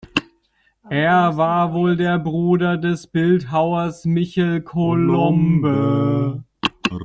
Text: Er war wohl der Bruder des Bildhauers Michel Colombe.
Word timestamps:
Er 0.89 1.37
war 1.37 1.73
wohl 1.75 1.95
der 1.95 2.17
Bruder 2.17 2.75
des 2.77 3.05
Bildhauers 3.05 4.03
Michel 4.03 4.59
Colombe. 4.61 6.43